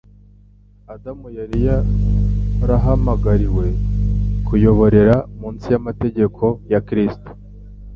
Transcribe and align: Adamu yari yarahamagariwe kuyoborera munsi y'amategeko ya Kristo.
Adamu 0.93 1.27
yari 1.37 1.57
yarahamagariwe 1.67 3.65
kuyoborera 4.47 5.15
munsi 5.39 5.65
y'amategeko 5.73 6.43
ya 6.71 6.79
Kristo. 6.87 7.29